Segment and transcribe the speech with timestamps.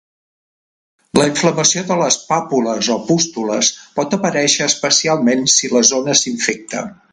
[1.19, 6.87] La inflamació de les pàpules o pústules pot aparèixer especialment si la zona s'infecta.